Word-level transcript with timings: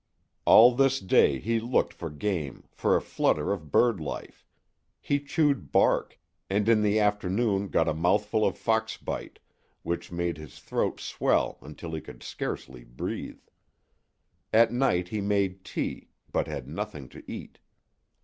All 0.45 0.73
this 0.73 0.99
day 0.99 1.37
he 1.37 1.59
looked 1.59 1.93
for 1.93 2.09
game, 2.09 2.63
for 2.71 2.95
a 2.95 3.01
flutter 3.03 3.51
of 3.53 3.71
bird 3.71 3.99
life; 3.99 4.47
he 4.99 5.19
chewed 5.19 5.71
bark, 5.71 6.17
and 6.49 6.67
in 6.67 6.81
the 6.81 6.99
afternoon 6.99 7.67
got 7.67 7.87
a 7.87 7.93
mouthful 7.93 8.43
of 8.43 8.57
foxbite, 8.57 9.37
which 9.83 10.11
made 10.11 10.39
his 10.39 10.57
throat 10.57 10.99
swell 10.99 11.59
until 11.61 11.93
he 11.93 12.01
could 12.01 12.23
scarcely 12.23 12.83
breathe. 12.83 13.41
At 14.51 14.73
night 14.73 15.09
he 15.09 15.21
made 15.21 15.63
tea, 15.63 16.09
but 16.31 16.47
had 16.47 16.67
nothing 16.67 17.07
to 17.09 17.21
eat. 17.31 17.59